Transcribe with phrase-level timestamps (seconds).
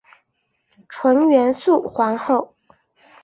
[0.89, 2.55] 纯元肃皇后。